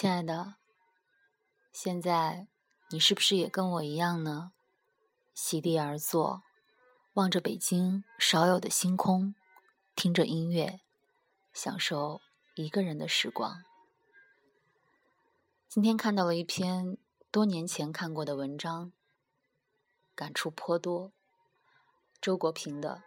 [0.00, 0.54] 亲爱的，
[1.72, 2.46] 现在
[2.90, 4.52] 你是不是也跟我一样呢？
[5.34, 6.44] 席地而坐，
[7.14, 9.34] 望着北京少有的星空，
[9.96, 10.78] 听着音乐，
[11.52, 12.20] 享受
[12.54, 13.64] 一个人的时光。
[15.68, 16.96] 今天看到了一篇
[17.32, 18.92] 多年前看过的文章，
[20.14, 21.10] 感触颇多。
[22.20, 23.02] 周国平的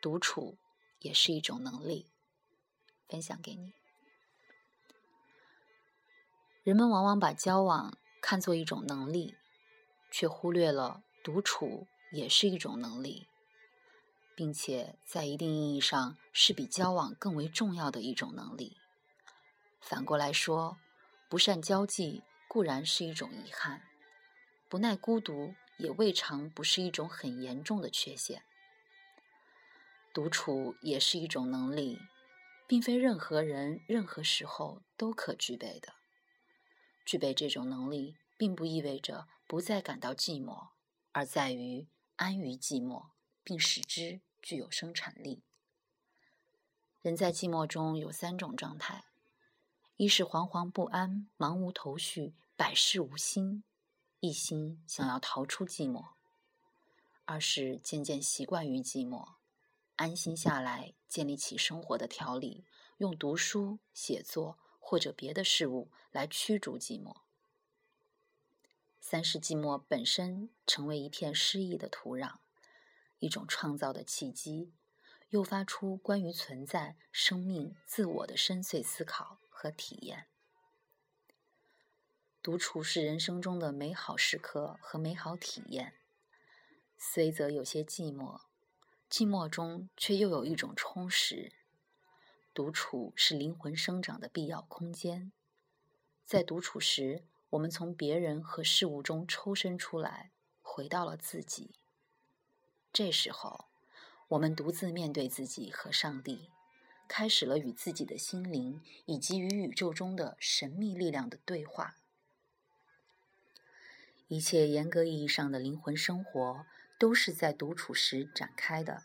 [0.02, 0.58] 《独处
[0.98, 2.10] 也是一种能力》，
[3.08, 3.77] 分享给你。
[6.68, 9.34] 人们往往把交往看作一种能力，
[10.10, 13.26] 却忽略了独处也是一种能力，
[14.34, 18.76] 并且在一定意义上是比交往更为重要的一种能力。
[19.80, 20.76] 反过来说，
[21.30, 23.84] 不善交际固然是一种遗憾，
[24.68, 28.42] 不耐孤独也未尝不是一种很严重的缺陷。
[30.12, 31.98] 独处也是一种能力，
[32.66, 35.94] 并非任何人、任何时候都可具备的。
[37.08, 40.68] 具备这种能力，并不意味着不再感到寂寞，
[41.12, 43.06] 而在于安于寂寞，
[43.42, 45.42] 并使之具有生产力。
[47.00, 49.06] 人在寂寞中有三种状态：
[49.96, 53.64] 一是惶惶不安、茫无头绪、百事无心，
[54.20, 56.08] 一心想要逃出寂寞；
[57.24, 59.36] 二是渐渐习惯于寂寞，
[59.96, 62.66] 安心下来，建立起生活的条理，
[62.98, 64.58] 用读书、写作。
[64.88, 67.14] 或者别的事物来驱逐寂寞。
[69.02, 72.36] 三是寂寞本身成为一片诗意的土壤，
[73.18, 74.72] 一种创造的契机，
[75.28, 80.28] 诱发出关于存在、生命、自我的深邃思考和体验。
[82.42, 86.00] 独处是人生中的美好时刻和美好体验，
[86.96, 88.40] 虽则有些寂寞，
[89.10, 91.52] 寂寞中却又有一种充实。
[92.58, 95.30] 独处是灵魂生长的必要空间，
[96.24, 101.70] 在独处时，我们从别人和事物中抽身出来，回到了自己。
[102.92, 103.66] 这时候，
[104.26, 106.50] 我们独自面对自己和上帝，
[107.06, 111.94] 开始了与自己的心灵以及与宇宙中的神秘力量的对话。
[114.26, 116.66] 一切严格意义上的灵魂生活，
[116.98, 119.04] 都是在独处时展开的。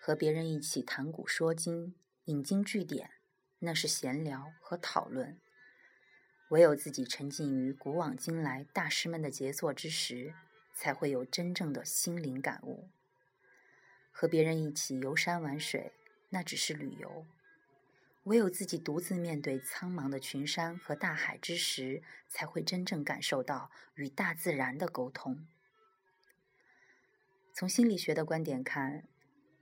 [0.00, 1.94] 和别人一起谈古说今。
[2.26, 3.10] 引经据典，
[3.60, 5.38] 那是闲聊和讨论；
[6.48, 10.34] 唯有自己沉浸于古往今来大师们的杰作之时，
[10.74, 12.90] 才会有真正的心灵感悟。
[14.10, 15.92] 和别人一起游山玩水，
[16.30, 17.24] 那只是旅游；
[18.24, 25.46] 唯有自己独自面对苍茫的群山和大海之时，才会真正感受到与大自然的沟通。
[27.52, 29.04] 从心理学的观点看，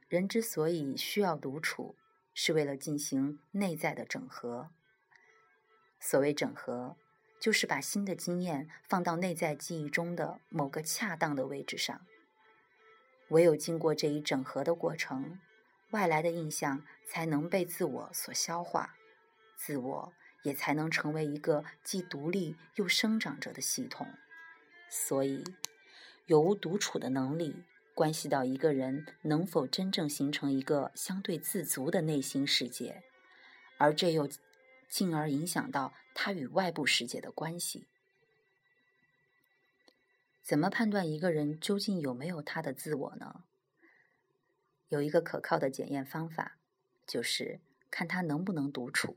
[0.09, 1.95] 人之所以需要独处，
[2.35, 4.71] 是为了进行内在的整合。
[5.99, 6.97] 所谓整合，
[7.41, 12.05] 就是把新的经验放到内在记忆中的某个恰当的位置上。
[13.29, 15.39] 唯有经过这一整合的过程，
[15.93, 18.97] 外来的印象才能被自我所消化，
[19.57, 20.13] 自我
[20.43, 24.07] 也才能成为一个既独立又生长着的系统。
[24.91, 25.43] 所以，
[26.27, 27.65] 有无独处的能力。
[27.95, 33.05] 关系到一个人能否真正形成一个相对自足的内心世界，
[33.79, 34.29] 而这又
[34.89, 37.87] 进而影响到他与外部世界的关系。
[40.43, 43.45] 怎么判断一个人究竟有没有他的自我呢？
[44.89, 46.59] 有一个可靠的检验方法，
[47.07, 49.17] 就是看他能不能独处。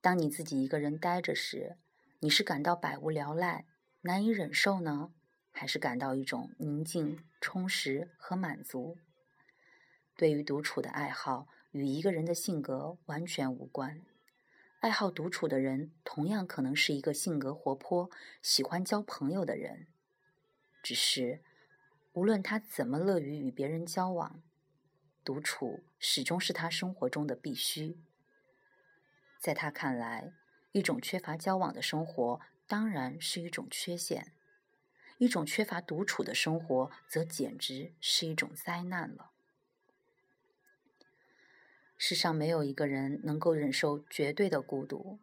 [0.00, 1.76] 当你自己一个人待着时，
[2.20, 3.66] 你是感到百无聊赖、
[4.00, 5.12] 难以忍受呢？
[5.58, 8.96] 还是感到一种宁静、充实和满足。
[10.16, 14.00] 对于独处的爱好，与一个人的性格完全无关。
[14.78, 18.08] 爱好独处的人，同样可能是一个性格活泼、
[18.40, 19.88] 喜欢交朋友的人。
[20.80, 21.42] 只是，
[22.12, 24.40] 无论他怎么乐于与别人交往，
[25.24, 27.98] 独处始终是他生活中的必须。
[29.40, 30.32] 在他看来，
[30.70, 34.32] 一种缺乏交往的生活，当然是一种缺陷。
[35.18, 39.32] 一种缺乏独处的生活，则简直是一种灾难了。
[41.96, 45.18] 世上没有一个人能够忍受绝对的孤独，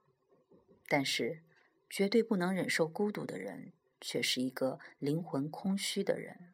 [0.90, 1.42] 但是
[1.90, 3.72] 绝对不能忍受孤独的人，
[4.02, 6.54] 却是一个灵魂空虚的人。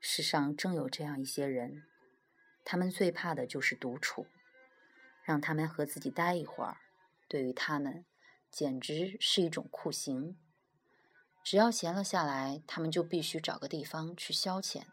[0.00, 1.84] 世上正有这样一些人，
[2.64, 4.26] 他们最怕的就是独处，
[5.22, 6.78] 让他们和自己待一会儿，
[7.28, 8.04] 对于他们，
[8.50, 10.36] 简直是一种酷刑。
[11.44, 14.84] 只要闲了下来，他们就必须找个地方去消遣。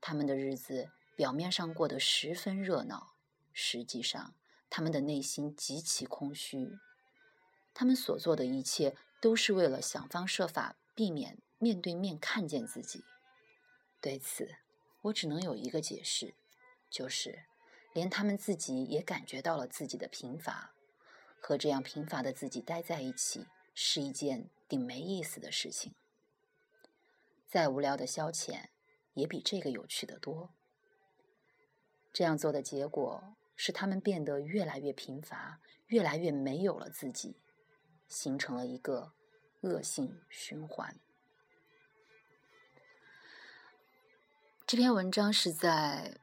[0.00, 3.14] 他们的日子表面上过得十分热闹，
[3.52, 4.32] 实际上
[4.70, 6.78] 他们的内心极其空虚，
[7.74, 13.04] 他们所做的一切都是为了想方设法避免面对面看见自己。
[14.00, 14.56] 对此，
[15.02, 16.34] 我只能有一个解释，
[16.88, 17.46] 就是
[17.92, 20.72] 连他们自己也感觉到了自己的贫乏，
[21.40, 25.96] 和这样贫乏的自己待在一起是一件顶没意思的事情。
[27.48, 28.68] 再无聊的消遣，
[29.14, 30.54] 也比这个有趣的多。
[32.12, 37.42] 这样做的结果是，他们变得越来越贫乏，越来越没有了自己，
[38.06, 39.12] 形成了一个
[39.62, 41.00] 恶性循环。
[44.64, 46.16] 这篇文章是在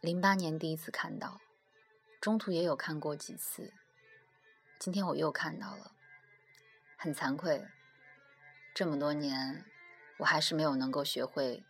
[0.00, 1.42] 零八年第一次看到，
[2.22, 3.74] 中途也有看过几次，
[4.78, 5.95] 今天我又看到了，
[6.96, 7.66] 很惭愧，
[8.74, 9.64] 这么多年
[10.18, 11.64] 我还是没有能够学会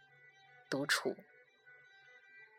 [0.70, 1.16] 独处。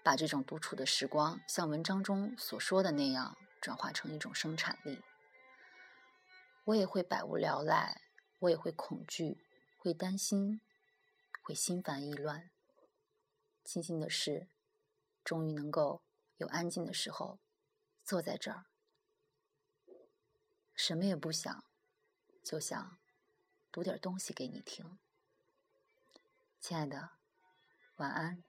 [0.04, 5.02] 把这种独处的时光，像文章中所说的那样，转化成一种生产力。
[6.66, 8.02] 我也会百无聊赖，
[8.40, 9.46] 我也会恐惧，
[9.78, 10.62] 会担心，
[11.42, 12.50] 会心烦意乱。
[13.64, 14.48] 庆幸的是，
[15.24, 16.02] 终于能够
[16.38, 17.40] 有安静的时候，
[18.04, 18.66] 坐在这儿，
[20.74, 21.66] 什么也不想，
[22.48, 22.98] 就想
[23.74, 24.98] 读点东西给你听。
[26.62, 27.10] 亲爱的，
[27.98, 28.47] 晚安。